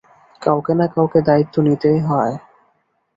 কাউকে 0.41 0.73
না 0.73 0.85
কাউকে 0.87 1.19
দায়িত্ব 1.27 1.55
নিতেই 1.61 1.99
হয়। 2.01 2.33